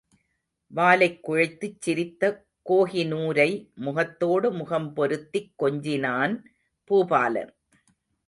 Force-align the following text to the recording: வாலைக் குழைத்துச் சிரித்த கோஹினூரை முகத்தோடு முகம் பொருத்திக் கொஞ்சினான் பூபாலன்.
வாலைக் 0.67 1.29
குழைத்துச் 1.29 1.77
சிரித்த 1.79 2.45
கோஹினூரை 2.69 3.71
முகத்தோடு 3.75 4.51
முகம் 4.51 4.93
பொருத்திக் 4.93 5.53
கொஞ்சினான் 5.59 6.43
பூபாலன். 6.91 7.51